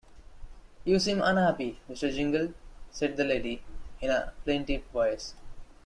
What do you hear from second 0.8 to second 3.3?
‘You seem unhappy, Mr. Jingle,’ said the